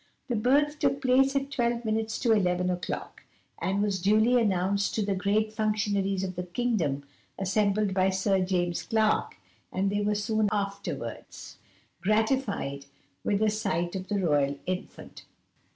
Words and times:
The 0.29 0.35
birth 0.35 0.79
took 0.79 0.99
place 0.99 1.35
at 1.35 1.51
12 1.51 1.85
minutes 1.85 2.17
to 2.21 2.31
11 2.31 2.71
o'clock, 2.71 3.21
and 3.59 3.83
was 3.83 4.01
duly 4.01 4.41
announced 4.41 4.95
to 4.95 5.05
the 5.05 5.13
great 5.13 5.53
functionaries 5.53 6.23
of 6.23 6.35
the 6.35 6.41
kingdom 6.41 7.03
assembled 7.37 7.93
by 7.93 8.09
Sir 8.09 8.43
James 8.43 8.81
Clark, 8.81 9.35
and 9.71 9.91
they 9.91 10.01
were 10.01 10.15
soon 10.15 10.49
afterwards 10.51 11.57
gratified 12.01 12.87
with 13.23 13.43
a 13.43 13.51
sight 13.51 13.95
of 13.95 14.07
the 14.07 14.17
royal 14.19 14.57
infant. 14.65 15.23